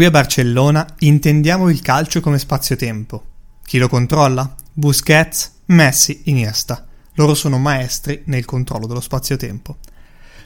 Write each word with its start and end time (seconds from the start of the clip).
Qui 0.00 0.08
a 0.08 0.12
Barcellona 0.12 0.94
intendiamo 1.00 1.68
il 1.68 1.82
calcio 1.82 2.22
come 2.22 2.38
spazio-tempo. 2.38 3.22
Chi 3.62 3.76
lo 3.76 3.86
controlla? 3.86 4.54
Busquets, 4.72 5.56
Messi, 5.66 6.22
Iniesta. 6.24 6.86
Loro 7.16 7.34
sono 7.34 7.58
maestri 7.58 8.22
nel 8.24 8.46
controllo 8.46 8.86
dello 8.86 9.02
spazio-tempo. 9.02 9.76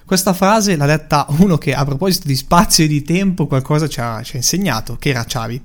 Questa 0.04 0.32
frase 0.32 0.74
l'ha 0.74 0.86
detta 0.86 1.26
uno 1.38 1.56
che 1.56 1.72
a 1.72 1.84
proposito 1.84 2.26
di 2.26 2.34
spazio 2.34 2.82
e 2.82 2.88
di 2.88 3.02
tempo 3.02 3.46
qualcosa 3.46 3.86
ci 3.86 4.00
ha, 4.00 4.20
ci 4.24 4.34
ha 4.34 4.38
insegnato, 4.38 4.96
che 4.96 5.10
era 5.10 5.22
Xavi. 5.22 5.62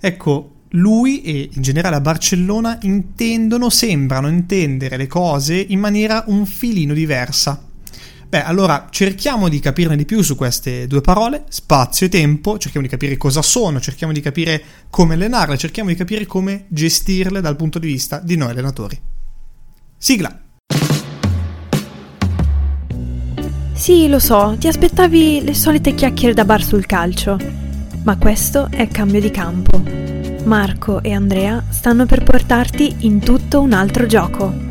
Ecco, 0.00 0.54
lui 0.70 1.22
e 1.22 1.50
in 1.52 1.62
generale 1.62 1.94
a 1.94 2.00
Barcellona 2.00 2.78
intendono, 2.82 3.70
sembrano 3.70 4.26
intendere 4.26 4.96
le 4.96 5.06
cose 5.06 5.54
in 5.54 5.78
maniera 5.78 6.24
un 6.26 6.46
filino 6.46 6.94
diversa. 6.94 7.62
Beh, 8.30 8.44
allora 8.44 8.86
cerchiamo 8.90 9.48
di 9.48 9.58
capirne 9.58 9.96
di 9.96 10.04
più 10.04 10.22
su 10.22 10.36
queste 10.36 10.86
due 10.86 11.00
parole, 11.00 11.46
spazio 11.48 12.06
e 12.06 12.08
tempo, 12.08 12.58
cerchiamo 12.58 12.86
di 12.86 12.92
capire 12.92 13.16
cosa 13.16 13.42
sono, 13.42 13.80
cerchiamo 13.80 14.12
di 14.12 14.20
capire 14.20 14.62
come 14.88 15.14
allenarle, 15.14 15.58
cerchiamo 15.58 15.88
di 15.88 15.96
capire 15.96 16.26
come 16.26 16.66
gestirle 16.68 17.40
dal 17.40 17.56
punto 17.56 17.80
di 17.80 17.88
vista 17.88 18.20
di 18.20 18.36
noi 18.36 18.50
allenatori. 18.50 18.96
Sigla! 19.98 20.42
Sì, 23.72 24.06
lo 24.06 24.20
so, 24.20 24.54
ti 24.60 24.68
aspettavi 24.68 25.42
le 25.42 25.54
solite 25.54 25.94
chiacchiere 25.96 26.32
da 26.32 26.44
bar 26.44 26.62
sul 26.62 26.86
calcio, 26.86 27.36
ma 28.04 28.16
questo 28.16 28.68
è 28.70 28.86
cambio 28.86 29.20
di 29.20 29.32
campo. 29.32 29.82
Marco 30.44 31.02
e 31.02 31.12
Andrea 31.12 31.64
stanno 31.68 32.06
per 32.06 32.22
portarti 32.22 32.94
in 33.00 33.18
tutto 33.18 33.60
un 33.60 33.72
altro 33.72 34.06
gioco. 34.06 34.69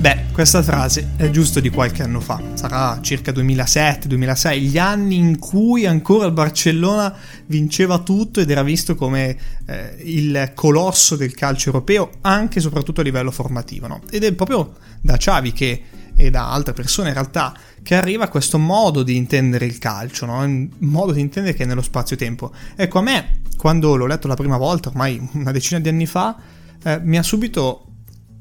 Beh, 0.00 0.28
questa 0.32 0.62
frase 0.62 1.10
è 1.16 1.28
giusto 1.28 1.60
di 1.60 1.68
qualche 1.68 2.02
anno 2.02 2.20
fa, 2.20 2.40
sarà 2.54 2.98
circa 3.02 3.32
2007-2006, 3.32 4.58
gli 4.58 4.78
anni 4.78 5.16
in 5.16 5.38
cui 5.38 5.84
ancora 5.84 6.24
il 6.24 6.32
Barcellona 6.32 7.14
vinceva 7.44 7.98
tutto 7.98 8.40
ed 8.40 8.48
era 8.48 8.62
visto 8.62 8.94
come 8.94 9.36
eh, 9.66 9.96
il 10.04 10.52
colosso 10.54 11.16
del 11.16 11.34
calcio 11.34 11.68
europeo, 11.68 12.12
anche 12.22 12.60
e 12.60 12.62
soprattutto 12.62 13.02
a 13.02 13.04
livello 13.04 13.30
formativo. 13.30 13.88
No? 13.88 14.00
Ed 14.08 14.24
è 14.24 14.32
proprio 14.32 14.72
da 15.02 15.18
Xavi 15.18 15.52
che 15.52 15.82
e 16.16 16.30
da 16.30 16.50
altre 16.50 16.72
persone 16.72 17.08
in 17.08 17.14
realtà 17.14 17.54
che 17.82 17.94
arriva 17.94 18.28
questo 18.28 18.58
modo 18.58 19.02
di 19.02 19.16
intendere 19.16 19.66
il 19.66 19.76
calcio, 19.76 20.24
no? 20.24 20.38
un 20.38 20.66
modo 20.78 21.12
di 21.12 21.20
intendere 21.20 21.54
che 21.54 21.64
è 21.64 21.66
nello 21.66 21.82
spazio-tempo. 21.82 22.54
Ecco, 22.74 23.00
a 23.00 23.02
me, 23.02 23.40
quando 23.58 23.96
l'ho 23.96 24.06
letto 24.06 24.28
la 24.28 24.34
prima 24.34 24.56
volta, 24.56 24.88
ormai 24.88 25.20
una 25.32 25.52
decina 25.52 25.78
di 25.78 25.90
anni 25.90 26.06
fa, 26.06 26.36
eh, 26.82 27.00
mi 27.02 27.18
ha 27.18 27.22
subito 27.22 27.84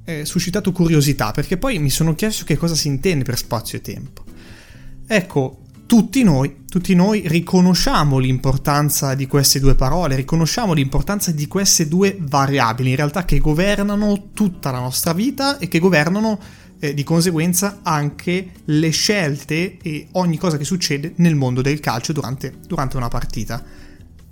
eh, 0.10 0.26
suscitato 0.26 0.72
curiosità, 0.72 1.32
perché 1.32 1.58
poi 1.58 1.78
mi 1.78 1.92
sono 1.92 2.16
chiesto 2.16 2.44
che 2.44 2.58
cosa 2.58 2.74
si 2.74 2.88
intende 2.88 3.24
per 3.24 3.38
spazio 3.38 3.78
e 3.78 3.82
tempo. 3.82 4.24
Ecco, 5.06 5.62
tutti 5.86 6.24
noi, 6.24 6.66
tutti 6.68 6.96
noi 6.96 7.24
riconosciamo 7.28 8.18
l'importanza 8.18 9.14
di 9.14 9.28
queste 9.28 9.60
due 9.60 9.76
parole, 9.76 10.16
riconosciamo 10.16 10.74
l'importanza 10.74 11.32
di 11.32 11.48
queste 11.48 11.88
due 11.88 12.18
variabili, 12.20 12.92
in 12.92 12.96
realtà 12.96 13.24
che 13.24 13.40
governano 13.40 14.30
tutta 14.34 14.72
la 14.72 14.80
nostra 14.80 15.14
vita 15.14 15.60
e 15.60 15.68
che 15.68 15.80
governano 15.80 16.40
eh, 16.80 16.94
di 16.94 17.04
conseguenza 17.04 17.80
anche 17.84 18.52
le 18.66 18.90
scelte 18.90 19.78
e 19.82 20.08
ogni 20.14 20.38
cosa 20.38 20.58
che 20.58 20.64
succede 20.64 21.14
nel 21.18 21.36
mondo 21.36 21.62
del 21.62 21.80
calcio 21.80 22.14
durante, 22.14 22.54
durante 22.66 22.98
una 22.98 23.10
partita. 23.10 23.64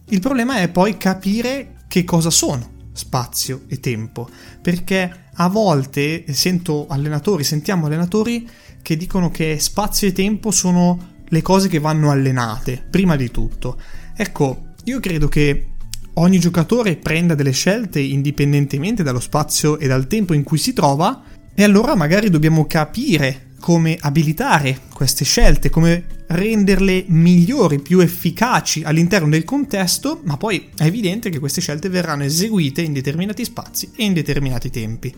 Il 0.10 0.22
problema 0.22 0.60
è 0.60 0.70
poi 0.70 0.98
capire 0.98 1.84
che 1.88 2.04
cosa 2.04 2.30
sono 2.30 2.76
spazio 2.98 3.62
e 3.68 3.80
tempo, 3.80 4.28
perché 4.62 5.27
a 5.40 5.50
volte 5.50 6.26
sento 6.34 6.88
allenatori, 6.88 7.44
sentiamo 7.44 7.86
allenatori 7.86 8.48
che 8.82 8.98
dicono 8.98 9.30
che 9.30 9.60
spazio 9.60 10.08
e 10.08 10.14
tempo 10.14 10.52
sono 10.52 11.16
le 11.28 11.42
cose 11.42 11.68
che 11.68 11.80
vanno 11.80 12.10
allenate, 12.10 12.86
prima 12.90 13.16
di 13.16 13.30
tutto. 13.30 13.80
Ecco, 14.16 14.74
io 14.86 15.00
credo 15.00 15.28
che 15.28 15.68
ogni 16.16 16.40
giocatore 16.40 16.96
prenda 16.96 17.36
delle 17.36 17.52
scelte 17.52 18.00
indipendentemente 18.00 19.04
dallo 19.04 19.20
spazio 19.20 19.78
e 19.78 19.88
dal 19.88 20.08
tempo 20.08 20.34
in 20.34 20.44
cui 20.44 20.58
si 20.58 20.74
trova 20.74 21.24
e 21.54 21.64
allora 21.64 21.96
magari 21.96 22.30
dobbiamo 22.30 22.66
capire 22.66 23.48
come 23.60 23.98
abilitare 24.00 24.80
queste 24.94 25.26
scelte, 25.26 25.70
come 25.70 26.06
renderle 26.28 27.06
migliori, 27.08 27.80
più 27.80 28.00
efficaci 28.00 28.84
all'interno 28.84 29.30
del 29.30 29.44
contesto, 29.44 30.22
ma 30.26 30.38
poi 30.38 30.70
è 30.78 30.84
evidente 30.84 31.30
che 31.30 31.40
queste 31.40 31.62
scelte 31.62 31.90
verranno 31.90 32.24
eseguite 32.24 32.82
in 32.82 32.94
determinati 32.94 33.44
spazi 33.44 33.92
e 33.96 34.04
in 34.04 34.14
determinati 34.14 34.70
tempi. 34.70 35.14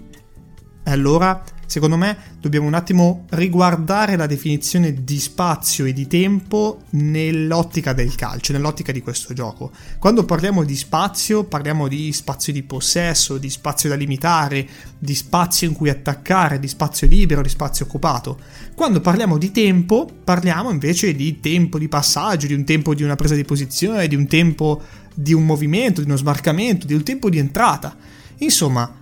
E 0.89 0.91
allora, 0.91 1.43
secondo 1.67 1.97
me, 1.97 2.17
dobbiamo 2.41 2.65
un 2.65 2.73
attimo 2.73 3.25
riguardare 3.29 4.15
la 4.15 4.25
definizione 4.25 5.03
di 5.03 5.19
spazio 5.19 5.85
e 5.85 5.93
di 5.93 6.07
tempo 6.07 6.81
nell'ottica 6.93 7.93
del 7.93 8.15
calcio, 8.15 8.53
nell'ottica 8.53 8.91
di 8.91 9.03
questo 9.03 9.35
gioco. 9.35 9.71
Quando 9.99 10.25
parliamo 10.25 10.63
di 10.63 10.75
spazio, 10.75 11.43
parliamo 11.43 11.87
di 11.87 12.11
spazio 12.11 12.51
di 12.51 12.63
possesso, 12.63 13.37
di 13.37 13.51
spazio 13.51 13.87
da 13.87 13.93
limitare, 13.93 14.67
di 14.97 15.13
spazio 15.13 15.67
in 15.67 15.75
cui 15.75 15.91
attaccare, 15.91 16.57
di 16.59 16.67
spazio 16.67 17.05
libero, 17.05 17.43
di 17.43 17.49
spazio 17.49 17.85
occupato. 17.85 18.39
Quando 18.73 18.99
parliamo 18.99 19.37
di 19.37 19.51
tempo, 19.51 20.09
parliamo 20.23 20.71
invece 20.71 21.13
di 21.13 21.39
tempo 21.39 21.77
di 21.77 21.87
passaggio, 21.87 22.47
di 22.47 22.55
un 22.55 22.63
tempo 22.63 22.95
di 22.95 23.03
una 23.03 23.15
presa 23.15 23.35
di 23.35 23.45
posizione, 23.45 24.07
di 24.07 24.15
un 24.15 24.25
tempo 24.25 24.81
di 25.13 25.33
un 25.35 25.45
movimento, 25.45 26.01
di 26.01 26.07
uno 26.07 26.17
sbarcamento, 26.17 26.87
di 26.87 26.95
un 26.95 27.03
tempo 27.03 27.29
di 27.29 27.37
entrata. 27.37 27.95
Insomma, 28.37 28.98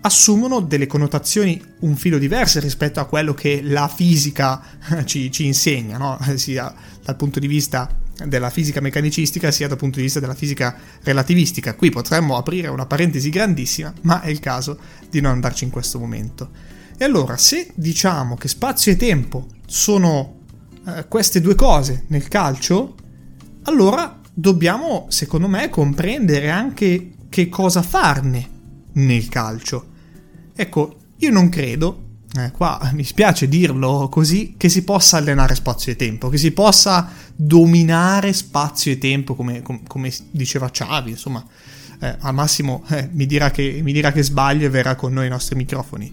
assumono 0.00 0.60
delle 0.60 0.86
connotazioni 0.86 1.60
un 1.80 1.96
filo 1.96 2.18
diverse 2.18 2.60
rispetto 2.60 3.00
a 3.00 3.06
quello 3.06 3.34
che 3.34 3.60
la 3.62 3.88
fisica 3.88 4.62
ci, 5.04 5.30
ci 5.30 5.46
insegna, 5.46 5.98
no? 5.98 6.18
sia 6.36 6.72
dal 7.02 7.16
punto 7.16 7.38
di 7.40 7.46
vista 7.46 7.88
della 8.26 8.50
fisica 8.50 8.80
meccanicistica 8.80 9.50
sia 9.50 9.68
dal 9.68 9.76
punto 9.76 9.98
di 9.98 10.04
vista 10.04 10.20
della 10.20 10.34
fisica 10.34 10.76
relativistica. 11.02 11.74
Qui 11.74 11.90
potremmo 11.90 12.36
aprire 12.36 12.68
una 12.68 12.86
parentesi 12.86 13.30
grandissima, 13.30 13.92
ma 14.02 14.20
è 14.20 14.28
il 14.28 14.40
caso 14.40 14.78
di 15.08 15.20
non 15.20 15.32
andarci 15.32 15.64
in 15.64 15.70
questo 15.70 15.98
momento. 15.98 16.50
E 16.96 17.04
allora, 17.04 17.36
se 17.36 17.70
diciamo 17.74 18.36
che 18.36 18.48
spazio 18.48 18.90
e 18.90 18.96
tempo 18.96 19.46
sono 19.66 20.40
eh, 20.84 21.06
queste 21.06 21.40
due 21.40 21.54
cose 21.54 22.04
nel 22.08 22.26
calcio, 22.26 22.96
allora 23.64 24.20
dobbiamo, 24.34 25.06
secondo 25.10 25.46
me, 25.46 25.70
comprendere 25.70 26.50
anche 26.50 27.12
che 27.28 27.48
cosa 27.48 27.82
farne 27.82 28.56
nel 28.94 29.28
calcio. 29.28 29.87
Ecco, 30.60 30.96
io 31.18 31.30
non 31.30 31.48
credo, 31.50 32.06
eh, 32.36 32.50
qua 32.50 32.90
mi 32.92 33.04
spiace 33.04 33.46
dirlo 33.46 34.08
così, 34.10 34.54
che 34.56 34.68
si 34.68 34.82
possa 34.82 35.16
allenare 35.16 35.54
spazio 35.54 35.92
e 35.92 35.94
tempo, 35.94 36.28
che 36.28 36.36
si 36.36 36.50
possa 36.50 37.12
dominare 37.36 38.32
spazio 38.32 38.90
e 38.90 38.98
tempo 38.98 39.36
come, 39.36 39.62
com- 39.62 39.86
come 39.86 40.12
diceva 40.32 40.68
Xavi, 40.68 41.10
insomma, 41.10 41.46
eh, 42.00 42.16
al 42.18 42.34
massimo 42.34 42.82
eh, 42.88 43.08
mi, 43.12 43.24
dirà 43.26 43.52
che, 43.52 43.78
mi 43.84 43.92
dirà 43.92 44.10
che 44.10 44.24
sbaglio 44.24 44.66
e 44.66 44.68
verrà 44.68 44.96
con 44.96 45.12
noi 45.12 45.26
ai 45.26 45.30
nostri 45.30 45.54
microfoni. 45.54 46.12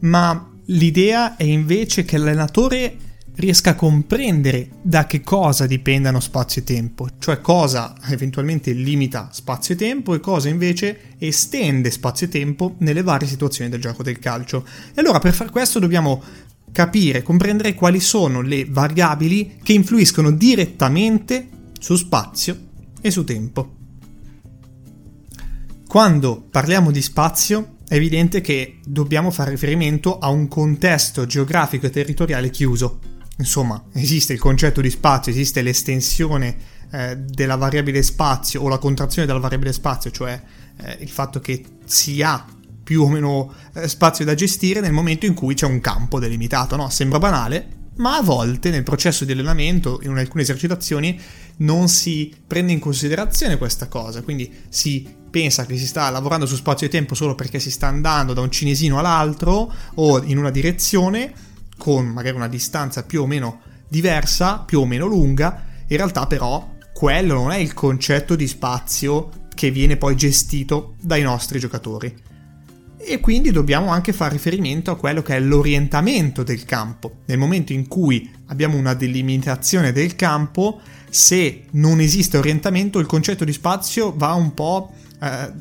Ma 0.00 0.46
l'idea 0.66 1.36
è 1.36 1.44
invece 1.44 2.04
che 2.04 2.18
l'allenatore 2.18 2.98
riesca 3.36 3.70
a 3.70 3.74
comprendere 3.74 4.70
da 4.82 5.06
che 5.06 5.20
cosa 5.20 5.66
dipendano 5.66 6.20
spazio 6.20 6.62
e 6.62 6.64
tempo, 6.64 7.08
cioè 7.18 7.40
cosa 7.40 7.94
eventualmente 8.08 8.72
limita 8.72 9.28
spazio 9.32 9.74
e 9.74 9.78
tempo 9.78 10.14
e 10.14 10.20
cosa 10.20 10.48
invece 10.48 11.16
estende 11.18 11.90
spazio 11.90 12.26
e 12.26 12.30
tempo 12.30 12.74
nelle 12.78 13.02
varie 13.02 13.28
situazioni 13.28 13.70
del 13.70 13.80
gioco 13.80 14.02
del 14.02 14.18
calcio. 14.18 14.66
E 14.94 15.00
allora 15.00 15.18
per 15.18 15.34
far 15.34 15.50
questo 15.50 15.78
dobbiamo 15.78 16.22
capire, 16.72 17.22
comprendere 17.22 17.74
quali 17.74 18.00
sono 18.00 18.40
le 18.40 18.66
variabili 18.68 19.58
che 19.62 19.72
influiscono 19.72 20.30
direttamente 20.30 21.48
su 21.78 21.96
spazio 21.96 22.58
e 23.00 23.10
su 23.10 23.24
tempo. 23.24 23.74
Quando 25.86 26.46
parliamo 26.50 26.90
di 26.90 27.00
spazio 27.00 27.76
è 27.88 27.94
evidente 27.94 28.40
che 28.40 28.78
dobbiamo 28.84 29.30
fare 29.30 29.50
riferimento 29.50 30.18
a 30.18 30.28
un 30.28 30.48
contesto 30.48 31.24
geografico 31.24 31.86
e 31.86 31.90
territoriale 31.90 32.50
chiuso, 32.50 32.98
Insomma, 33.38 33.84
esiste 33.92 34.32
il 34.32 34.38
concetto 34.38 34.80
di 34.80 34.90
spazio, 34.90 35.30
esiste 35.30 35.60
l'estensione 35.60 36.56
eh, 36.90 37.16
della 37.16 37.56
variabile 37.56 38.02
spazio 38.02 38.62
o 38.62 38.68
la 38.68 38.78
contrazione 38.78 39.26
della 39.26 39.38
variabile 39.38 39.72
spazio, 39.72 40.10
cioè 40.10 40.40
eh, 40.78 40.96
il 41.00 41.10
fatto 41.10 41.40
che 41.40 41.62
si 41.84 42.22
ha 42.22 42.46
più 42.82 43.02
o 43.02 43.08
meno 43.08 43.52
eh, 43.74 43.88
spazio 43.88 44.24
da 44.24 44.34
gestire 44.34 44.80
nel 44.80 44.92
momento 44.92 45.26
in 45.26 45.34
cui 45.34 45.54
c'è 45.54 45.66
un 45.66 45.80
campo 45.80 46.18
delimitato, 46.18 46.76
no? 46.76 46.88
Sembra 46.88 47.18
banale, 47.18 47.68
ma 47.96 48.16
a 48.16 48.22
volte 48.22 48.70
nel 48.70 48.84
processo 48.84 49.24
di 49.24 49.32
allenamento, 49.32 50.00
in 50.02 50.16
alcune 50.16 50.42
esercitazioni, 50.42 51.20
non 51.58 51.88
si 51.88 52.34
prende 52.46 52.72
in 52.72 52.78
considerazione 52.78 53.58
questa 53.58 53.88
cosa, 53.88 54.22
quindi 54.22 54.50
si 54.68 55.06
pensa 55.28 55.66
che 55.66 55.76
si 55.76 55.86
sta 55.86 56.08
lavorando 56.10 56.46
su 56.46 56.54
spazio 56.54 56.86
e 56.86 56.90
tempo 56.90 57.14
solo 57.14 57.34
perché 57.34 57.58
si 57.58 57.70
sta 57.70 57.88
andando 57.88 58.32
da 58.32 58.40
un 58.40 58.50
cinesino 58.50 58.98
all'altro 58.98 59.72
o 59.94 60.22
in 60.22 60.38
una 60.38 60.50
direzione 60.50 61.32
con 61.76 62.06
magari 62.06 62.36
una 62.36 62.48
distanza 62.48 63.04
più 63.04 63.22
o 63.22 63.26
meno 63.26 63.60
diversa, 63.88 64.58
più 64.58 64.80
o 64.80 64.86
meno 64.86 65.06
lunga, 65.06 65.64
in 65.86 65.96
realtà 65.96 66.26
però 66.26 66.74
quello 66.92 67.34
non 67.34 67.52
è 67.52 67.56
il 67.56 67.74
concetto 67.74 68.34
di 68.34 68.46
spazio 68.46 69.30
che 69.54 69.70
viene 69.70 69.96
poi 69.96 70.16
gestito 70.16 70.94
dai 71.00 71.22
nostri 71.22 71.58
giocatori. 71.58 72.24
e 72.98 73.20
quindi 73.20 73.52
dobbiamo 73.52 73.90
anche 73.90 74.12
fare 74.12 74.32
riferimento 74.32 74.90
a 74.90 74.96
quello 74.96 75.22
che 75.22 75.36
è 75.36 75.40
l'orientamento 75.40 76.42
del 76.42 76.64
campo. 76.64 77.18
Nel 77.26 77.38
momento 77.38 77.72
in 77.72 77.86
cui 77.86 78.28
abbiamo 78.46 78.76
una 78.76 78.94
delimitazione 78.94 79.92
del 79.92 80.16
campo, 80.16 80.80
se 81.08 81.66
non 81.72 82.00
esiste 82.00 82.36
orientamento, 82.36 82.98
il 82.98 83.06
concetto 83.06 83.44
di 83.44 83.52
spazio 83.52 84.12
va 84.16 84.32
un 84.32 84.54
po' 84.54 84.92
a, 85.18 85.52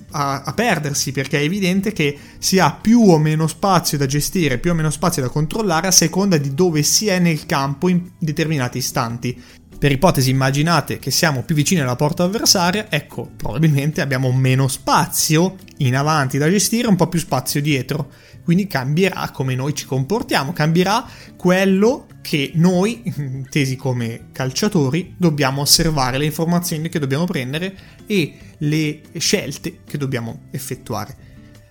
a, 0.44 0.54
perdersi 0.54 1.12
perché 1.12 1.40
è 1.40 1.44
evidente 1.44 1.94
che 1.94 2.18
si 2.40 2.60
ha 2.60 2.72
più 2.74 3.02
o 3.02 3.18
meno 3.18 3.48
spazio 3.48 3.98
da 3.98 4.06
gestire, 4.06 4.58
più 4.58 4.72
o 4.72 4.74
meno 4.74 4.90
spazio 4.90 5.22
da 5.22 5.30
controllare 5.30 5.88
a 5.88 5.92
seconda 5.92 6.38
di 6.38 6.54
dove 6.54 6.84
si 6.84 7.08
è 7.08 7.20
nel 7.20 7.46
campo 7.46 7.88
in 7.88 8.10
determinati 8.20 8.80
istanti. 8.80 9.42
Per 9.78 9.92
ipotesi 9.92 10.30
immaginate 10.30 11.00
che 11.00 11.12
siamo 11.12 11.44
più 11.44 11.54
vicini 11.54 11.82
alla 11.82 11.96
porta 11.96 12.24
avversaria, 12.24 12.88
ecco, 12.90 13.30
probabilmente 13.36 14.02
abbiamo 14.02 14.32
meno 14.32 14.68
spazio 14.68 15.58
in 15.78 15.96
avanti 15.96 16.38
da 16.38 16.50
gestire, 16.50 16.88
un 16.88 16.96
po' 16.96 17.08
più 17.08 17.20
spazio 17.20 17.62
dietro. 17.62 18.10
Quindi 18.44 18.68
cambierà 18.68 19.30
come 19.32 19.54
noi 19.54 19.76
ci 19.76 19.86
comportiamo, 19.86 20.54
cambierà 20.54 21.06
quello 21.36 22.08
che 22.26 22.54
noi, 22.56 23.04
intesi 23.18 23.76
come 23.76 24.30
calciatori, 24.32 25.14
dobbiamo 25.16 25.62
osservare, 25.62 26.18
le 26.18 26.26
informazioni 26.26 26.90
che 26.90 26.98
dobbiamo 26.98 27.26
prendere 27.26 27.78
e 28.08 28.36
le 28.58 29.02
scelte 29.18 29.82
che 29.86 30.00
dobbiamo 30.00 30.46
effettuare. 30.50 31.16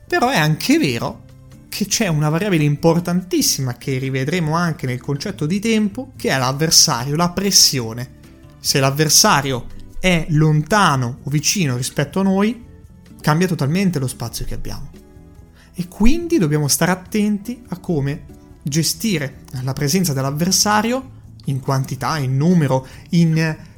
Però 0.06 0.28
è 0.28 0.38
anche 0.38 0.78
vero 0.78 1.24
che 1.68 1.86
c'è 1.86 2.06
una 2.06 2.28
variabile 2.28 2.62
importantissima 2.62 3.76
che 3.76 3.98
rivedremo 3.98 4.54
anche 4.54 4.86
nel 4.86 5.00
concetto 5.00 5.44
di 5.44 5.58
tempo, 5.58 6.12
che 6.14 6.30
è 6.30 6.38
l'avversario, 6.38 7.16
la 7.16 7.30
pressione. 7.30 8.08
Se 8.60 8.78
l'avversario 8.78 9.66
è 9.98 10.24
lontano 10.28 11.18
o 11.24 11.30
vicino 11.30 11.76
rispetto 11.76 12.20
a 12.20 12.22
noi, 12.22 12.64
cambia 13.20 13.48
totalmente 13.48 13.98
lo 13.98 14.06
spazio 14.06 14.44
che 14.44 14.54
abbiamo. 14.54 14.88
E 15.74 15.88
quindi 15.88 16.38
dobbiamo 16.38 16.68
stare 16.68 16.92
attenti 16.92 17.60
a 17.70 17.78
come 17.78 18.26
gestire 18.64 19.42
la 19.62 19.72
presenza 19.72 20.12
dell'avversario 20.12 21.10
in 21.46 21.60
quantità, 21.60 22.18
in 22.18 22.36
numero, 22.36 22.86
in, 23.10 23.36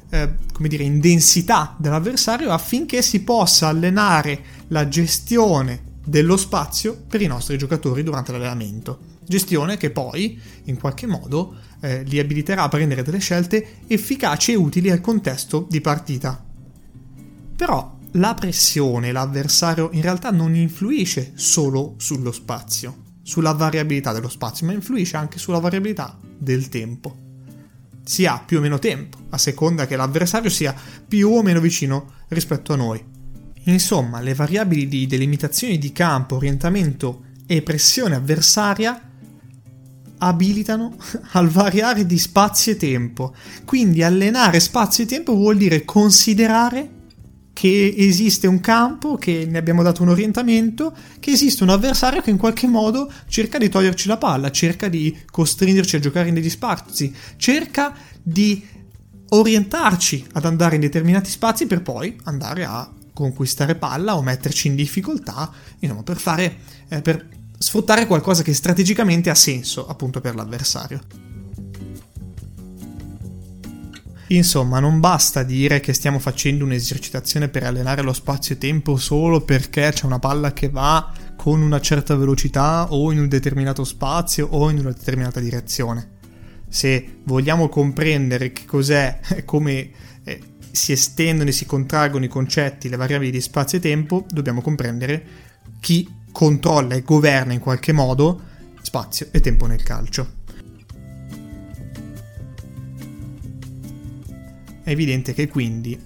eh, 0.08 0.34
dire, 0.60 0.84
in 0.84 1.00
densità 1.00 1.74
dell'avversario 1.78 2.50
affinché 2.50 3.02
si 3.02 3.20
possa 3.20 3.68
allenare 3.68 4.40
la 4.68 4.88
gestione 4.88 5.94
dello 6.04 6.36
spazio 6.36 6.96
per 7.08 7.20
i 7.20 7.26
nostri 7.26 7.58
giocatori 7.58 8.02
durante 8.02 8.32
l'allenamento. 8.32 9.14
Gestione 9.26 9.76
che 9.76 9.90
poi, 9.90 10.40
in 10.64 10.78
qualche 10.78 11.06
modo, 11.06 11.56
eh, 11.80 12.04
li 12.04 12.20
abiliterà 12.20 12.62
a 12.62 12.68
prendere 12.68 13.02
delle 13.02 13.18
scelte 13.18 13.78
efficaci 13.88 14.52
e 14.52 14.56
utili 14.56 14.90
al 14.90 15.00
contesto 15.00 15.66
di 15.68 15.80
partita. 15.80 16.44
Però 17.56 17.98
la 18.12 18.34
pressione, 18.34 19.10
l'avversario, 19.10 19.90
in 19.92 20.02
realtà 20.02 20.30
non 20.30 20.54
influisce 20.54 21.32
solo 21.34 21.94
sullo 21.96 22.30
spazio, 22.30 23.04
sulla 23.26 23.52
variabilità 23.52 24.12
dello 24.12 24.28
spazio, 24.28 24.66
ma 24.66 24.72
influisce 24.72 25.16
anche 25.16 25.40
sulla 25.40 25.58
variabilità 25.58 26.16
del 26.38 26.68
tempo. 26.68 27.24
Si 28.04 28.24
ha 28.24 28.38
più 28.38 28.58
o 28.58 28.60
meno 28.60 28.78
tempo, 28.78 29.18
a 29.30 29.38
seconda 29.38 29.84
che 29.88 29.96
l'avversario 29.96 30.48
sia 30.48 30.72
più 31.06 31.30
o 31.30 31.42
meno 31.42 31.58
vicino 31.58 32.12
rispetto 32.28 32.72
a 32.72 32.76
noi. 32.76 33.04
Insomma, 33.64 34.20
le 34.20 34.32
variabili 34.32 34.86
di 34.86 35.08
delimitazione 35.08 35.76
di 35.76 35.90
campo, 35.90 36.36
orientamento 36.36 37.24
e 37.46 37.62
pressione 37.62 38.14
avversaria 38.14 39.10
abilitano 40.18 40.96
al 41.32 41.48
variare 41.48 42.06
di 42.06 42.18
spazio 42.18 42.72
e 42.72 42.76
tempo. 42.76 43.34
Quindi 43.64 44.04
allenare 44.04 44.60
spazio 44.60 45.02
e 45.02 45.08
tempo 45.08 45.34
vuol 45.34 45.56
dire 45.56 45.84
considerare 45.84 46.95
che 47.56 47.94
esiste 47.96 48.46
un 48.46 48.60
campo, 48.60 49.16
che 49.16 49.46
ne 49.48 49.56
abbiamo 49.56 49.82
dato 49.82 50.02
un 50.02 50.10
orientamento, 50.10 50.94
che 51.18 51.30
esiste 51.30 51.62
un 51.62 51.70
avversario 51.70 52.20
che 52.20 52.28
in 52.28 52.36
qualche 52.36 52.66
modo 52.66 53.10
cerca 53.28 53.56
di 53.56 53.70
toglierci 53.70 54.08
la 54.08 54.18
palla, 54.18 54.50
cerca 54.50 54.88
di 54.88 55.16
costringerci 55.30 55.96
a 55.96 55.98
giocare 55.98 56.28
in 56.28 56.34
degli 56.34 56.50
spazi, 56.50 57.14
cerca 57.38 57.94
di 58.22 58.62
orientarci 59.30 60.26
ad 60.34 60.44
andare 60.44 60.74
in 60.74 60.82
determinati 60.82 61.30
spazi 61.30 61.66
per 61.66 61.80
poi 61.80 62.14
andare 62.24 62.66
a 62.66 62.92
conquistare 63.14 63.74
palla 63.74 64.18
o 64.18 64.22
metterci 64.22 64.68
in 64.68 64.74
difficoltà, 64.74 65.50
insomma, 65.78 66.02
per 66.02 66.18
fare 66.18 66.56
eh, 66.88 67.00
per 67.00 67.26
sfruttare 67.56 68.06
qualcosa 68.06 68.42
che 68.42 68.52
strategicamente 68.52 69.30
ha 69.30 69.34
senso 69.34 69.86
appunto 69.86 70.20
per 70.20 70.34
l'avversario. 70.34 71.00
Insomma, 74.28 74.80
non 74.80 74.98
basta 74.98 75.44
dire 75.44 75.78
che 75.78 75.92
stiamo 75.92 76.18
facendo 76.18 76.64
un'esercitazione 76.64 77.48
per 77.48 77.62
allenare 77.62 78.02
lo 78.02 78.12
spazio-tempo 78.12 78.96
solo 78.96 79.42
perché 79.42 79.90
c'è 79.92 80.04
una 80.04 80.18
palla 80.18 80.52
che 80.52 80.68
va 80.68 81.12
con 81.36 81.60
una 81.60 81.80
certa 81.80 82.16
velocità 82.16 82.92
o 82.92 83.12
in 83.12 83.20
un 83.20 83.28
determinato 83.28 83.84
spazio 83.84 84.48
o 84.50 84.68
in 84.68 84.78
una 84.78 84.90
determinata 84.90 85.38
direzione. 85.38 86.14
Se 86.68 87.18
vogliamo 87.22 87.68
comprendere 87.68 88.50
che 88.50 88.64
cos'è, 88.64 89.20
come 89.44 89.90
eh, 90.24 90.40
si 90.72 90.90
estendono 90.90 91.50
e 91.50 91.52
si 91.52 91.64
contraggono 91.64 92.24
i 92.24 92.28
concetti, 92.28 92.88
le 92.88 92.96
variabili 92.96 93.30
di 93.30 93.40
spazio 93.40 93.78
e 93.78 93.80
tempo, 93.80 94.26
dobbiamo 94.28 94.60
comprendere 94.60 95.24
chi 95.78 96.24
controlla 96.32 96.96
e 96.96 97.02
governa 97.02 97.52
in 97.52 97.60
qualche 97.60 97.92
modo 97.92 98.42
spazio 98.82 99.28
e 99.30 99.40
tempo 99.40 99.66
nel 99.66 99.84
calcio. 99.84 100.44
È 104.86 104.90
evidente 104.90 105.34
che 105.34 105.48
quindi 105.48 105.98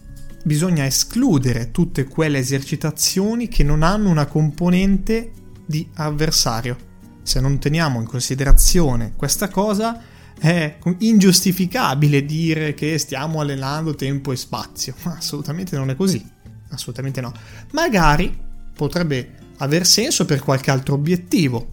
bisogna 0.42 0.86
escludere 0.86 1.70
tutte 1.70 2.04
quelle 2.04 2.38
esercitazioni 2.38 3.46
che 3.46 3.62
non 3.62 3.82
hanno 3.82 4.08
una 4.08 4.24
componente 4.24 5.32
di 5.66 5.86
avversario. 5.96 6.78
Se 7.22 7.40
non 7.40 7.58
teniamo 7.58 8.00
in 8.00 8.06
considerazione 8.06 9.12
questa 9.16 9.50
cosa, 9.50 10.00
è 10.38 10.78
ingiustificabile 10.96 12.24
dire 12.24 12.72
che 12.72 12.96
stiamo 12.96 13.40
allenando 13.40 13.94
tempo 13.94 14.32
e 14.32 14.36
spazio. 14.36 14.94
Assolutamente 15.02 15.76
non 15.76 15.90
è 15.90 15.94
così. 15.94 16.26
Assolutamente 16.70 17.20
no. 17.20 17.34
Magari 17.72 18.34
potrebbe 18.72 19.34
aver 19.58 19.84
senso 19.84 20.24
per 20.24 20.40
qualche 20.40 20.70
altro 20.70 20.94
obiettivo. 20.94 21.68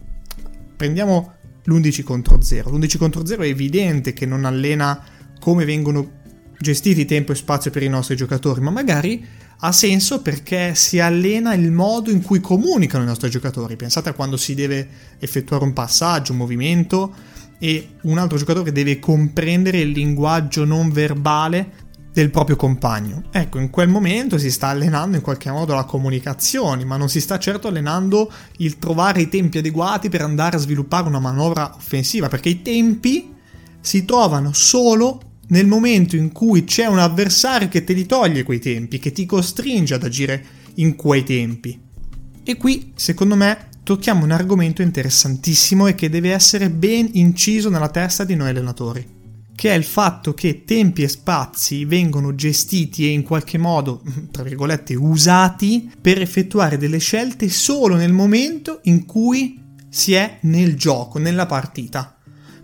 Prendiamo 0.75 1.35
l'11 1.63 2.03
contro 2.03 2.41
0. 2.41 2.69
L'11 2.69 2.97
contro 2.97 3.25
0 3.25 3.43
è 3.43 3.47
evidente 3.47 4.11
che 4.11 4.25
non 4.25 4.43
allena 4.43 5.01
come 5.39 5.63
vengono 5.63 6.25
gestiti 6.59 7.05
tempo 7.05 7.31
e 7.31 7.35
spazio 7.35 7.71
per 7.71 7.83
i 7.83 7.89
nostri 7.89 8.15
giocatori, 8.15 8.61
ma 8.61 8.71
magari 8.71 9.25
ha 9.59 9.71
senso 9.71 10.21
perché 10.21 10.75
si 10.75 10.99
allena 10.99 11.53
il 11.53 11.71
modo 11.71 12.11
in 12.11 12.21
cui 12.21 12.39
comunicano 12.39 13.03
i 13.03 13.07
nostri 13.07 13.29
giocatori. 13.29 13.75
Pensate 13.75 14.09
a 14.09 14.13
quando 14.13 14.37
si 14.37 14.53
deve 14.53 14.87
effettuare 15.19 15.63
un 15.63 15.73
passaggio, 15.73 16.31
un 16.31 16.37
movimento 16.37 17.13
e 17.59 17.95
un 18.03 18.19
altro 18.19 18.37
giocatore 18.37 18.71
deve 18.71 18.99
comprendere 18.99 19.79
il 19.79 19.89
linguaggio 19.89 20.63
non 20.63 20.91
verbale 20.91 21.85
del 22.13 22.29
proprio 22.31 22.55
compagno. 22.55 23.23
Ecco, 23.31 23.59
in 23.59 23.69
quel 23.69 23.89
momento 23.89 24.37
si 24.37 24.49
sta 24.49 24.67
allenando 24.67 25.17
in 25.17 25.23
qualche 25.23 25.51
modo 25.51 25.75
la 25.75 25.83
comunicazione, 25.83 26.83
ma 26.83 26.97
non 26.97 27.09
si 27.09 27.21
sta 27.21 27.37
certo 27.37 27.67
allenando 27.67 28.31
il 28.57 28.79
trovare 28.79 29.21
i 29.21 29.29
tempi 29.29 29.59
adeguati 29.59 30.09
per 30.09 30.21
andare 30.21 30.55
a 30.55 30.59
sviluppare 30.59 31.07
una 31.07 31.19
manovra 31.19 31.73
offensiva, 31.75 32.27
perché 32.27 32.49
i 32.49 32.61
tempi 32.63 33.33
si 33.79 34.03
trovano 34.05 34.51
solo 34.53 35.21
nel 35.47 35.67
momento 35.67 36.15
in 36.15 36.31
cui 36.31 36.63
c'è 36.63 36.85
un 36.85 36.99
avversario 36.99 37.69
che 37.69 37.83
te 37.83 37.93
li 37.93 38.05
toglie 38.05 38.43
quei 38.43 38.59
tempi, 38.59 38.99
che 38.99 39.11
ti 39.11 39.25
costringe 39.25 39.93
ad 39.93 40.03
agire 40.03 40.43
in 40.75 40.95
quei 40.95 41.23
tempi. 41.23 41.79
E 42.43 42.55
qui, 42.55 42.91
secondo 42.95 43.35
me, 43.35 43.69
tocchiamo 43.83 44.23
un 44.23 44.31
argomento 44.31 44.81
interessantissimo 44.81 45.87
e 45.87 45.95
che 45.95 46.09
deve 46.09 46.31
essere 46.31 46.69
ben 46.69 47.09
inciso 47.13 47.69
nella 47.69 47.89
testa 47.89 48.23
di 48.23 48.35
noi 48.35 48.49
allenatori, 48.49 49.05
che 49.55 49.71
è 49.71 49.73
il 49.73 49.83
fatto 49.83 50.33
che 50.33 50.63
tempi 50.65 51.03
e 51.03 51.07
spazi 51.07 51.85
vengono 51.85 52.35
gestiti 52.35 53.05
e 53.05 53.11
in 53.11 53.23
qualche 53.23 53.57
modo, 53.57 54.01
tra 54.31 54.43
virgolette, 54.43 54.95
usati 54.95 55.89
per 55.99 56.21
effettuare 56.21 56.77
delle 56.77 56.99
scelte 56.99 57.49
solo 57.49 57.95
nel 57.95 58.13
momento 58.13 58.79
in 58.83 59.05
cui 59.05 59.61
si 59.89 60.13
è 60.13 60.39
nel 60.41 60.75
gioco, 60.75 61.17
nella 61.17 61.45
partita 61.45 62.16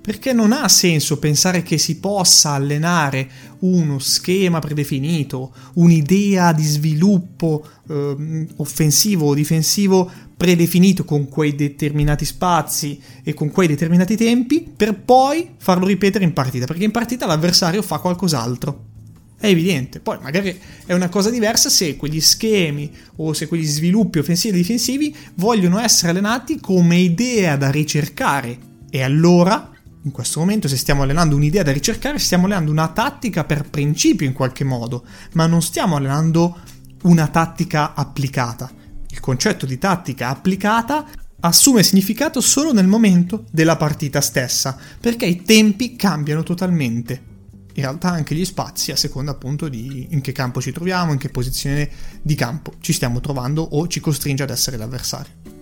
perché 0.04 0.34
non 0.34 0.52
ha 0.52 0.68
senso 0.68 1.18
pensare 1.18 1.64
che 1.64 1.78
si 1.78 1.98
possa 1.98 2.50
allenare 2.50 3.30
uno 3.60 4.00
schema 4.00 4.60
predefinito, 4.60 5.54
un'idea 5.76 6.52
di 6.52 6.66
sviluppo 6.66 7.66
eh, 7.88 8.48
offensivo 8.58 9.28
o 9.28 9.34
difensivo 9.34 10.12
predefinito 10.36 11.06
con 11.06 11.30
quei 11.30 11.56
determinati 11.56 12.26
spazi 12.26 13.00
e 13.24 13.34
con 13.34 13.50
quei 13.50 13.70
determinati 13.70 14.18
tempi 14.18 14.70
per 14.76 14.94
poi 14.94 15.52
farlo 15.56 15.86
ripetere 15.86 16.26
in 16.26 16.34
partita, 16.34 16.66
perché 16.66 16.84
in 16.84 16.92
partita 16.92 17.26
l'avversario 17.26 17.82
fa 17.82 18.00
qualcos'altro. 18.00 18.92
È 19.40 19.48
evidente, 19.48 20.02
poi 20.02 20.18
magari 20.22 20.60
è 20.86 20.92
una 20.92 21.08
cosa 21.08 21.30
diversa 21.30 21.70
se 21.70 21.96
quegli 21.96 22.20
schemi 22.20 22.92
o 23.18 23.32
se 23.32 23.48
quegli 23.48 23.66
sviluppi 23.66 24.20
offensivi 24.20 24.56
e 24.56 24.58
difensivi 24.58 25.16
vogliono 25.36 25.80
essere 25.80 26.12
allenati 26.12 26.60
come 26.60 26.98
idea 26.98 27.56
da 27.56 27.72
ricercare 27.72 28.58
e 28.90 29.02
allora 29.02 29.73
in 30.04 30.12
questo 30.12 30.40
momento, 30.40 30.68
se 30.68 30.78
stiamo 30.78 31.04
allenando 31.04 31.36
un'idea 31.36 31.64
da 31.64 31.72
ricercare, 31.72 32.20
stiamo 32.20 32.46
allenando 32.46 32.72
una 32.72 32.90
tattica 32.90 33.46
per 33.46 33.70
principio 33.70 34.28
in 34.28 34.34
qualche 34.34 34.64
modo, 34.64 35.06
ma 35.34 35.48
non 35.48 35.62
stiamo 35.62 35.96
allenando 35.96 36.58
una 37.04 37.28
tattica 37.28 37.94
applicata. 37.94 38.70
Il 39.10 39.20
concetto 39.20 39.66
di 39.66 39.78
tattica 39.78 40.30
applicata 40.30 41.06
assume 41.40 41.84
significato 41.84 42.42
solo 42.42 42.74
nel 42.74 42.88
momento 42.88 43.46
della 43.52 43.78
partita 43.78 44.20
stessa, 44.22 44.78
perché 45.00 45.26
i 45.26 45.44
tempi 45.44 45.96
cambiano 45.96 46.44
totalmente. 46.44 47.32
In 47.76 47.82
realtà 47.82 48.10
anche 48.10 48.36
gli 48.36 48.46
spazi 48.46 48.92
a 48.92 48.96
seconda 48.96 49.32
appunto 49.32 49.68
di 49.68 50.08
in 50.12 50.22
che 50.22 50.32
campo 50.32 50.62
ci 50.62 50.72
troviamo, 50.72 51.12
in 51.12 51.18
che 51.18 51.30
posizione 51.30 51.90
di 52.22 52.36
campo 52.36 52.74
ci 52.82 52.94
stiamo 52.94 53.20
trovando 53.20 53.62
o 53.62 53.88
ci 53.88 54.00
costringe 54.00 54.44
ad 54.44 54.52
essere 54.52 54.78
l'avversario. 54.78 55.53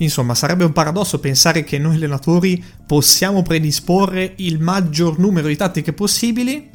Insomma, 0.00 0.34
sarebbe 0.34 0.64
un 0.64 0.72
paradosso 0.72 1.20
pensare 1.20 1.62
che 1.62 1.78
noi 1.78 1.96
allenatori 1.96 2.62
possiamo 2.86 3.42
predisporre 3.42 4.32
il 4.36 4.58
maggior 4.58 5.18
numero 5.18 5.46
di 5.46 5.56
tattiche 5.56 5.92
possibili 5.92 6.70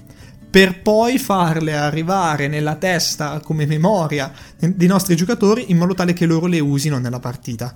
per 0.50 0.82
poi 0.82 1.18
farle 1.18 1.76
arrivare 1.76 2.48
nella 2.48 2.76
testa 2.76 3.40
come 3.40 3.66
memoria 3.66 4.32
dei 4.58 4.88
nostri 4.88 5.16
giocatori 5.16 5.66
in 5.68 5.78
modo 5.78 5.96
tale 5.96 6.14
che 6.14 6.26
loro 6.26 6.46
le 6.46 6.60
usino 6.60 7.00
nella 7.00 7.20
partita. 7.20 7.76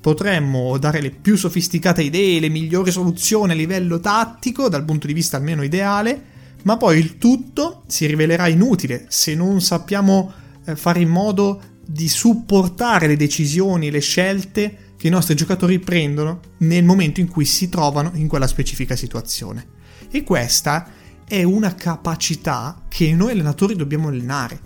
Potremmo 0.00 0.78
dare 0.78 1.00
le 1.00 1.10
più 1.10 1.36
sofisticate 1.36 2.02
idee, 2.02 2.40
le 2.40 2.48
migliori 2.48 2.90
soluzioni 2.90 3.52
a 3.52 3.54
livello 3.54 4.00
tattico, 4.00 4.68
dal 4.68 4.84
punto 4.84 5.06
di 5.06 5.12
vista 5.12 5.36
almeno 5.36 5.62
ideale, 5.62 6.22
ma 6.62 6.76
poi 6.78 6.98
il 6.98 7.18
tutto 7.18 7.82
si 7.86 8.06
rivelerà 8.06 8.48
inutile 8.48 9.04
se 9.08 9.34
non 9.34 9.60
sappiamo 9.60 10.32
eh, 10.64 10.74
fare 10.74 11.00
in 11.00 11.08
modo 11.08 11.60
di 11.84 12.08
supportare 12.08 13.06
le 13.06 13.16
decisioni, 13.16 13.90
le 13.90 14.00
scelte 14.00 14.78
che 15.06 15.12
i 15.12 15.14
nostri 15.14 15.36
giocatori 15.36 15.78
prendono 15.78 16.40
nel 16.58 16.84
momento 16.84 17.20
in 17.20 17.28
cui 17.28 17.44
si 17.44 17.68
trovano 17.68 18.10
in 18.14 18.26
quella 18.26 18.48
specifica 18.48 18.96
situazione. 18.96 19.74
E 20.10 20.24
questa 20.24 20.88
è 21.24 21.44
una 21.44 21.74
capacità 21.74 22.82
che 22.88 23.14
noi 23.14 23.30
allenatori 23.30 23.76
dobbiamo 23.76 24.08
allenare. 24.08 24.58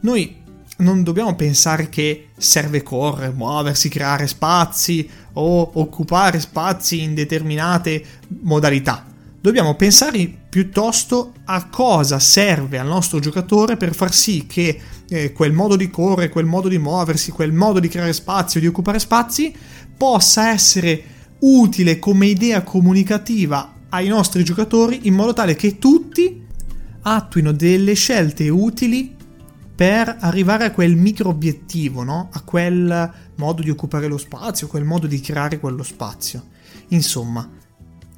Noi 0.00 0.42
non 0.78 1.02
dobbiamo 1.02 1.34
pensare 1.34 1.90
che 1.90 2.28
serve 2.36 2.82
correre, 2.82 3.32
muoversi, 3.32 3.90
creare 3.90 4.26
spazi 4.26 5.08
o 5.34 5.70
occupare 5.74 6.40
spazi 6.40 7.02
in 7.02 7.14
determinate 7.14 8.02
modalità. 8.40 9.04
Dobbiamo 9.44 9.74
pensare 9.74 10.26
piuttosto 10.48 11.34
a 11.44 11.68
cosa 11.68 12.18
serve 12.18 12.78
al 12.78 12.86
nostro 12.86 13.18
giocatore 13.18 13.76
per 13.76 13.94
far 13.94 14.10
sì 14.10 14.46
che 14.46 14.80
eh, 15.06 15.32
quel 15.34 15.52
modo 15.52 15.76
di 15.76 15.90
correre, 15.90 16.30
quel 16.30 16.46
modo 16.46 16.68
di 16.68 16.78
muoversi, 16.78 17.30
quel 17.30 17.52
modo 17.52 17.78
di 17.78 17.88
creare 17.88 18.14
spazio, 18.14 18.58
di 18.58 18.66
occupare 18.66 18.98
spazi, 18.98 19.54
possa 19.94 20.48
essere 20.48 21.02
utile 21.40 21.98
come 21.98 22.24
idea 22.24 22.62
comunicativa 22.62 23.80
ai 23.90 24.08
nostri 24.08 24.44
giocatori 24.44 25.00
in 25.02 25.12
modo 25.12 25.34
tale 25.34 25.54
che 25.56 25.76
tutti 25.76 26.42
attuino 27.02 27.52
delle 27.52 27.92
scelte 27.92 28.48
utili 28.48 29.14
per 29.76 30.16
arrivare 30.20 30.64
a 30.64 30.70
quel 30.70 30.96
micro 30.96 31.28
obiettivo, 31.28 32.02
no? 32.02 32.30
a 32.32 32.40
quel 32.40 33.12
modo 33.34 33.60
di 33.60 33.68
occupare 33.68 34.06
lo 34.06 34.16
spazio, 34.16 34.68
quel 34.68 34.84
modo 34.84 35.06
di 35.06 35.20
creare 35.20 35.60
quello 35.60 35.82
spazio. 35.82 36.46
Insomma, 36.88 37.46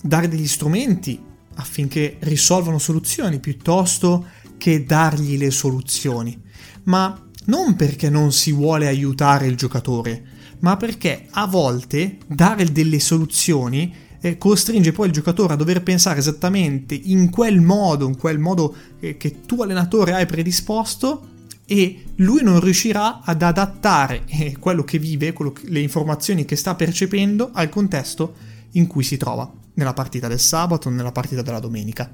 dare 0.02 0.28
degli 0.28 0.46
strumenti 0.46 1.20
affinché 1.54 2.16
risolvano 2.20 2.78
soluzioni 2.78 3.40
piuttosto 3.40 4.26
che 4.58 4.84
dargli 4.84 5.36
le 5.36 5.50
soluzioni. 5.50 6.40
Ma 6.84 7.20
non 7.46 7.76
perché 7.76 8.10
non 8.10 8.32
si 8.32 8.52
vuole 8.52 8.86
aiutare 8.86 9.46
il 9.46 9.56
giocatore, 9.56 10.24
ma 10.60 10.76
perché 10.76 11.26
a 11.30 11.46
volte 11.46 12.18
dare 12.26 12.70
delle 12.72 13.00
soluzioni 13.00 13.92
eh, 14.20 14.38
costringe 14.38 14.92
poi 14.92 15.06
il 15.08 15.12
giocatore 15.12 15.52
a 15.52 15.56
dover 15.56 15.82
pensare 15.82 16.18
esattamente 16.18 16.94
in 16.94 17.30
quel 17.30 17.60
modo, 17.60 18.06
in 18.06 18.16
quel 18.16 18.38
modo 18.38 18.74
eh, 19.00 19.16
che 19.16 19.42
tu 19.42 19.62
allenatore 19.62 20.14
hai 20.14 20.26
predisposto 20.26 21.34
e 21.66 22.04
lui 22.16 22.42
non 22.42 22.60
riuscirà 22.60 23.20
ad 23.22 23.42
adattare 23.42 24.22
eh, 24.26 24.56
quello 24.58 24.84
che 24.84 24.98
vive, 24.98 25.32
quello 25.32 25.52
che, 25.52 25.68
le 25.68 25.80
informazioni 25.80 26.44
che 26.44 26.56
sta 26.56 26.74
percependo 26.74 27.50
al 27.52 27.68
contesto 27.68 28.34
in 28.72 28.86
cui 28.86 29.02
si 29.02 29.16
trova, 29.16 29.50
nella 29.76 29.94
partita 29.94 30.28
del 30.28 30.40
sabato 30.40 30.90
nella 30.90 31.12
partita 31.12 31.42
della 31.42 31.60
domenica. 31.60 32.10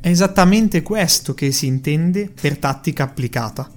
È 0.00 0.08
esattamente 0.08 0.82
questo 0.82 1.34
che 1.34 1.52
si 1.52 1.66
intende 1.66 2.30
per 2.30 2.58
tattica 2.58 3.04
applicata, 3.04 3.70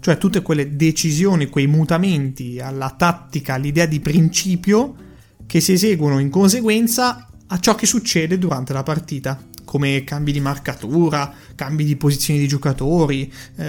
cioè 0.00 0.18
tutte 0.18 0.42
quelle 0.42 0.76
decisioni, 0.76 1.48
quei 1.48 1.66
mutamenti 1.66 2.60
alla 2.60 2.90
tattica, 2.90 3.54
all'idea 3.54 3.86
di 3.86 4.00
principio 4.00 4.94
che 5.46 5.60
si 5.60 5.72
eseguono 5.72 6.18
in 6.18 6.28
conseguenza 6.28 7.26
a 7.46 7.58
ciò 7.58 7.74
che 7.74 7.86
succede 7.86 8.38
durante 8.38 8.72
la 8.72 8.82
partita, 8.82 9.40
come 9.70 10.02
cambi 10.02 10.32
di 10.32 10.40
marcatura, 10.40 11.32
cambi 11.54 11.84
di 11.84 11.94
posizioni 11.94 12.40
di 12.40 12.48
giocatori, 12.48 13.32
eh, 13.54 13.64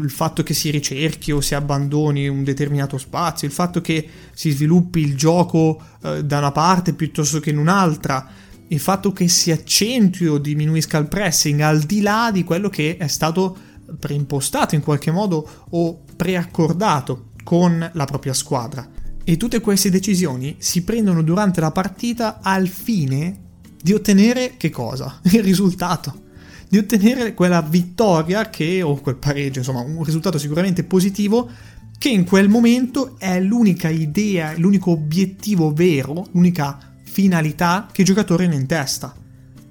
il 0.00 0.08
fatto 0.08 0.44
che 0.44 0.54
si 0.54 0.70
ricerchi 0.70 1.32
o 1.32 1.40
si 1.40 1.56
abbandoni 1.56 2.28
un 2.28 2.44
determinato 2.44 2.96
spazio, 2.96 3.48
il 3.48 3.52
fatto 3.52 3.80
che 3.80 4.08
si 4.32 4.50
sviluppi 4.50 5.00
il 5.00 5.16
gioco 5.16 5.82
eh, 6.04 6.22
da 6.24 6.38
una 6.38 6.52
parte 6.52 6.92
piuttosto 6.92 7.40
che 7.40 7.50
in 7.50 7.58
un'altra, 7.58 8.24
il 8.68 8.78
fatto 8.78 9.10
che 9.10 9.26
si 9.26 9.50
accentui 9.50 10.28
o 10.28 10.38
diminuisca 10.38 10.96
il 10.98 11.08
pressing 11.08 11.58
al 11.58 11.80
di 11.80 12.02
là 12.02 12.30
di 12.32 12.44
quello 12.44 12.68
che 12.68 12.96
è 12.96 13.08
stato 13.08 13.56
preimpostato 13.98 14.76
in 14.76 14.80
qualche 14.80 15.10
modo 15.10 15.66
o 15.70 16.04
preaccordato 16.14 17.30
con 17.42 17.90
la 17.92 18.04
propria 18.04 18.32
squadra. 18.32 18.88
E 19.24 19.36
tutte 19.36 19.60
queste 19.60 19.90
decisioni 19.90 20.54
si 20.58 20.84
prendono 20.84 21.20
durante 21.20 21.60
la 21.60 21.72
partita 21.72 22.38
al 22.40 22.68
fine 22.68 23.50
di 23.82 23.92
ottenere 23.92 24.54
che 24.56 24.70
cosa? 24.70 25.20
Il 25.32 25.42
risultato. 25.42 26.30
Di 26.68 26.78
ottenere 26.78 27.34
quella 27.34 27.60
vittoria 27.60 28.48
che, 28.48 28.80
o 28.80 28.94
quel 28.96 29.16
pareggio, 29.16 29.58
insomma, 29.58 29.80
un 29.80 30.02
risultato 30.04 30.38
sicuramente 30.38 30.84
positivo 30.84 31.50
che 31.98 32.08
in 32.08 32.24
quel 32.24 32.48
momento 32.48 33.16
è 33.18 33.38
l'unica 33.40 33.88
idea, 33.88 34.54
l'unico 34.56 34.92
obiettivo 34.92 35.72
vero, 35.72 36.26
l'unica 36.32 36.78
finalità 37.02 37.88
che 37.92 38.00
il 38.00 38.06
giocatore 38.06 38.46
ha 38.46 38.52
in 38.52 38.66
testa. 38.66 39.14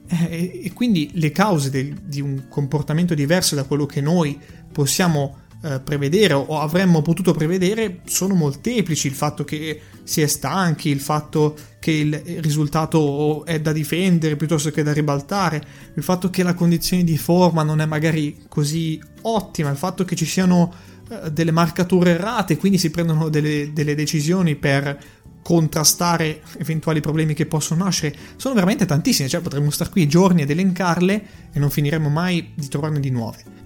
Eh, 0.07 0.61
e 0.63 0.73
quindi 0.73 1.09
le 1.13 1.31
cause 1.31 1.69
del, 1.69 1.93
di 2.05 2.21
un 2.21 2.43
comportamento 2.49 3.13
diverso 3.15 3.55
da 3.55 3.63
quello 3.63 3.85
che 3.85 4.01
noi 4.01 4.39
possiamo 4.71 5.37
eh, 5.63 5.79
prevedere 5.79 6.33
o 6.33 6.59
avremmo 6.59 7.01
potuto 7.01 7.33
prevedere 7.33 7.99
sono 8.05 8.33
molteplici. 8.33 9.07
Il 9.07 9.13
fatto 9.13 9.43
che 9.43 9.79
si 10.03 10.21
è 10.21 10.27
stanchi, 10.27 10.89
il 10.89 10.99
fatto 10.99 11.55
che 11.79 11.91
il 11.91 12.15
risultato 12.41 13.45
è 13.45 13.59
da 13.59 13.71
difendere 13.71 14.35
piuttosto 14.35 14.71
che 14.71 14.83
da 14.83 14.93
ribaltare, 14.93 15.63
il 15.95 16.03
fatto 16.03 16.29
che 16.29 16.43
la 16.43 16.53
condizione 16.53 17.03
di 17.03 17.17
forma 17.17 17.63
non 17.63 17.81
è 17.81 17.85
magari 17.85 18.45
così 18.47 19.01
ottima, 19.21 19.69
il 19.69 19.77
fatto 19.77 20.03
che 20.03 20.15
ci 20.15 20.25
siano 20.25 20.73
eh, 21.09 21.31
delle 21.31 21.51
marcature 21.51 22.11
errate, 22.11 22.57
quindi 22.57 22.77
si 22.77 22.89
prendono 22.89 23.29
delle, 23.29 23.71
delle 23.73 23.95
decisioni 23.95 24.55
per 24.55 25.19
contrastare 25.43 26.41
eventuali 26.57 27.01
problemi 27.01 27.33
che 27.33 27.47
possono 27.47 27.83
nascere 27.83 28.15
sono 28.35 28.53
veramente 28.53 28.85
tantissime, 28.85 29.27
cioè 29.27 29.41
potremmo 29.41 29.71
stare 29.71 29.89
qui 29.89 30.07
giorni 30.07 30.43
ad 30.43 30.49
elencarle 30.49 31.25
e 31.51 31.59
non 31.59 31.69
finiremo 31.69 32.09
mai 32.09 32.51
di 32.55 32.67
trovarne 32.67 32.99
di 32.99 33.09
nuove. 33.09 33.60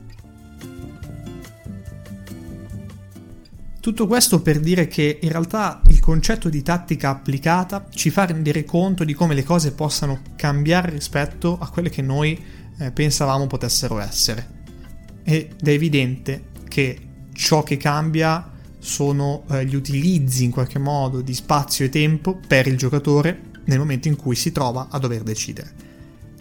Tutto 3.86 4.08
questo 4.08 4.42
per 4.42 4.60
dire 4.60 4.88
che 4.88 5.20
in 5.22 5.30
realtà 5.30 5.80
il 5.90 6.00
concetto 6.00 6.50
di 6.50 6.64
tattica 6.64 7.12
applicata 7.12 7.86
ci 7.92 8.10
fa 8.10 8.26
rendere 8.26 8.64
conto 8.64 9.04
di 9.04 9.14
come 9.14 9.36
le 9.36 9.44
cose 9.44 9.74
possano 9.74 10.22
cambiare 10.36 10.90
rispetto 10.90 11.56
a 11.60 11.70
quelle 11.70 11.92
che 11.92 12.02
noi 12.02 12.44
eh, 12.80 12.90
pensavamo 12.90 13.46
potessero 13.46 14.00
essere. 14.00 14.50
Ed 15.22 15.62
è 15.62 15.70
evidente 15.70 16.46
che 16.68 17.00
ciò 17.32 17.62
che 17.62 17.78
cambia 17.78 18.54
sono 18.80 19.44
eh, 19.52 19.68
gli 19.68 19.76
utilizzi 19.76 20.46
in 20.46 20.50
qualche 20.50 20.80
modo 20.80 21.22
di 21.22 21.36
spazio 21.36 21.86
e 21.86 21.90
tempo 21.90 22.40
per 22.48 22.66
il 22.66 22.78
giocatore 22.78 23.40
nel 23.66 23.78
momento 23.78 24.08
in 24.08 24.16
cui 24.16 24.36
si 24.36 24.52
trova 24.52 24.88
a 24.90 24.98
dover 24.98 25.22
decidere. 25.22 25.72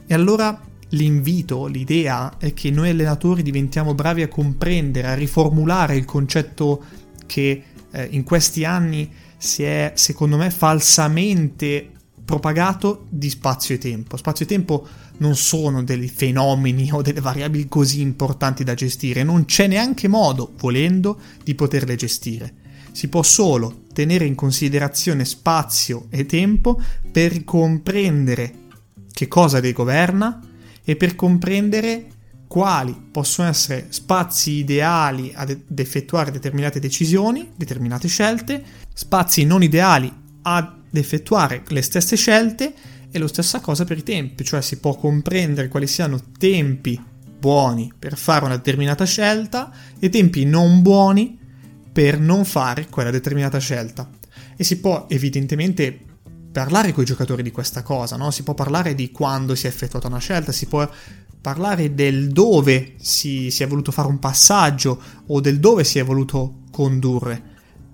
E 0.07 0.15
allora 0.15 0.59
l'invito, 0.91 1.67
l'idea 1.67 2.39
è 2.39 2.55
che 2.55 2.71
noi 2.71 2.89
allenatori 2.89 3.43
diventiamo 3.43 3.93
bravi 3.95 4.23
a 4.23 4.29
comprendere, 4.29 5.09
a 5.09 5.15
riformulare 5.15 5.95
il 5.95 6.07
concetto 6.07 7.03
che 7.27 7.63
eh, 7.91 8.09
in 8.11 8.25
questi 8.25 8.65
anni 8.65 9.11
si 9.37 9.63
è, 9.63 9.93
secondo 9.95 10.37
me, 10.37 10.51
falsamente 10.51 11.91
propagato 12.25 13.07
di 13.11 13.29
spazio 13.29 13.75
e 13.75 13.79
tempo. 13.79 14.17
Spazio 14.17 14.45
e 14.45 14.49
tempo 14.49 14.87
non 15.19 15.37
sono 15.37 15.83
dei 15.83 16.09
fenomeni 16.09 16.91
o 16.93 17.03
delle 17.03 17.21
variabili 17.21 17.69
così 17.69 18.01
importanti 18.01 18.65
da 18.65 18.75
gestire, 18.75 19.23
non 19.23 19.45
c'è 19.45 19.67
neanche 19.67 20.09
modo, 20.09 20.53
volendo, 20.59 21.19
di 21.43 21.55
poterle 21.55 21.97
gestire. 21.97 22.63
Si 22.93 23.09
può 23.09 23.23
solo 23.23 23.83
tenere 23.93 24.25
in 24.25 24.35
considerazione 24.35 25.25
spazio 25.25 26.07
e 26.11 26.27
tempo 26.27 26.81
per 27.11 27.45
comprendere 27.45 28.63
che 29.13 29.29
cosa 29.29 29.61
le 29.61 29.73
governa 29.73 30.41
e 30.85 30.97
per 30.97 31.17
comprendere 31.17 32.07
quali 32.55 32.95
possono 33.11 33.49
essere 33.49 33.87
spazi 33.89 34.53
ideali 34.53 35.33
ad 35.35 35.61
effettuare 35.75 36.31
determinate 36.31 36.79
decisioni, 36.79 37.51
determinate 37.57 38.07
scelte, 38.07 38.63
spazi 38.95 39.45
non 39.45 39.65
ideali 39.65 40.09
ad 40.43 40.73
effettuare 40.93 41.65
le 41.67 41.83
stesse 41.83 42.15
scelte 42.15 42.73
e 43.11 43.19
lo 43.19 43.27
stessa 43.27 43.59
cosa 43.59 43.85
per 43.85 43.99
i 43.99 44.05
tempi, 44.05 44.45
cioè 44.45 44.63
si 44.63 44.79
può 44.79 44.95
comprendere 44.95 45.67
quali 45.67 45.89
siano 45.89 46.21
tempi 46.39 47.03
buoni 47.37 47.93
per 47.99 48.17
fare 48.17 48.45
una 48.45 48.55
determinata 48.55 49.03
scelta 49.03 49.73
e 49.99 50.09
tempi 50.09 50.45
non 50.45 50.81
buoni 50.81 51.37
per 51.91 52.21
non 52.21 52.45
fare 52.45 52.87
quella 52.89 53.11
determinata 53.11 53.59
scelta. 53.59 54.09
E 54.57 54.63
si 54.63 54.79
può 54.79 55.07
evidentemente 55.09 55.99
parlare 56.55 56.93
con 56.93 57.03
i 57.03 57.07
giocatori 57.07 57.43
di 57.43 57.51
questa 57.51 57.83
cosa, 57.83 58.15
no? 58.15 58.31
si 58.31 58.45
può 58.45 58.55
parlare 58.55 58.95
di 58.95 59.11
quando 59.11 59.57
si 59.57 59.67
è 59.67 59.69
effettuata 59.69 60.07
una 60.07 60.19
scelta, 60.19 60.53
si 60.53 60.67
può 60.67 60.89
parlare 61.41 61.97
del 61.97 62.29
dove 62.29 62.95
si, 63.01 63.51
si 63.51 63.65
è 63.65 63.67
voluto 63.67 63.91
fare 63.91 64.07
un 64.07 64.21
passaggio 64.21 65.03
o 65.27 65.41
del 65.41 65.59
dove 65.59 65.83
si 65.83 65.99
è 65.99 66.05
voluto 66.05 66.61
condurre, 66.71 67.43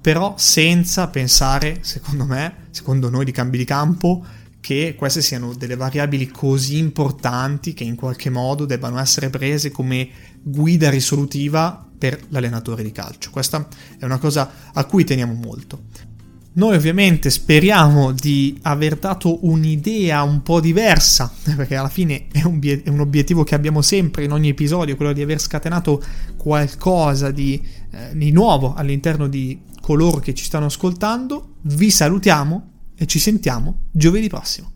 però 0.02 0.34
senza 0.36 1.08
pensare, 1.08 1.78
secondo 1.80 2.26
me, 2.26 2.66
secondo 2.70 3.08
noi 3.08 3.24
di 3.24 3.32
cambi 3.32 3.56
di 3.56 3.64
campo, 3.64 4.22
che 4.60 4.94
queste 4.94 5.22
siano 5.22 5.54
delle 5.54 5.74
variabili 5.74 6.28
così 6.28 6.76
importanti 6.76 7.72
che 7.72 7.84
in 7.84 7.96
qualche 7.96 8.28
modo 8.28 8.66
debbano 8.66 8.98
essere 8.98 9.30
prese 9.30 9.70
come 9.70 10.06
guida 10.42 10.90
risolutiva 10.90 11.82
per 11.96 12.20
l'allenatore 12.28 12.82
di 12.82 12.92
calcio. 12.92 13.30
Questa 13.30 13.66
è 13.98 14.04
una 14.04 14.18
cosa 14.18 14.70
a 14.74 14.84
cui 14.84 15.04
teniamo 15.04 15.32
molto. 15.32 16.08
Noi 16.52 16.75
ovviamente 16.75 17.30
speriamo 17.30 18.11
di 18.11 18.59
aver 18.62 18.97
dato 18.97 19.47
un'idea 19.47 20.23
un 20.23 20.42
po' 20.42 20.61
diversa, 20.61 21.33
perché 21.54 21.76
alla 21.76 21.88
fine 21.88 22.26
è 22.33 22.42
un, 22.42 22.59
è 22.61 22.88
un, 22.88 22.99
obiettivo 22.99 23.45
che 23.45 23.54
abbiamo 23.54 23.83
sempre 23.83 24.25
in 24.25 24.33
ogni 24.33 24.49
episodio, 24.49 24.97
quello 24.97 25.12
di 25.12 25.23
aver 25.23 25.40
scatenato 25.40 26.02
qualcosa 26.37 27.30
di, 27.30 27.64
eh, 27.92 28.11
di 28.16 28.33
nuovo 28.33 28.75
all'interno 28.75 29.28
di 29.28 29.61
coloro 29.80 30.19
che 30.19 30.35
ci 30.35 30.45
stanno 30.45 30.66
ascoltando. 30.66 31.57
Vi 31.62 31.88
salutiamo 31.88 32.71
e 32.97 33.07
ci 33.07 33.21
sentiamo 33.21 33.83
giovedì 33.92 34.28
prossimo. 34.28 34.73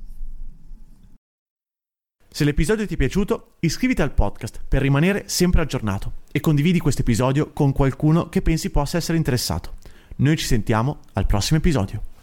Se 2.31 2.45
l'episodio 2.45 2.87
ti 2.87 2.95
è 2.95 2.97
piaciuto, 2.97 3.57
iscriviti 3.61 4.03
al 4.03 4.13
podcast 4.13 4.61
per 4.67 4.81
rimanere 4.81 5.25
sempre 5.27 5.63
aggiornato 5.63 6.23
e 6.31 6.41
condividi 6.41 6.79
questo 6.79 7.03
episodio 7.03 7.53
con 7.53 7.73
qualcuno 7.73 8.29
che 8.29 8.43
pensi 8.43 8.71
possa 8.71 8.97
essere 8.97 9.19
interessato. 9.19 9.75
Noi 10.17 10.37
ci 10.37 10.45
sentiamo 10.45 11.01
al 11.15 11.27
prossimo 11.27 11.59
episodio. 11.59 12.14